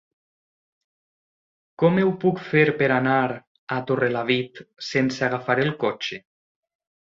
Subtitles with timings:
[1.83, 3.19] Com ho puc fer per anar
[3.77, 6.21] a Torrelavit sense agafar el cotxe?